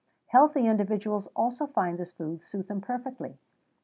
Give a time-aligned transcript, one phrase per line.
[0.31, 3.37] [XVII 19] Healthy individuals also find this food suit them perfectly.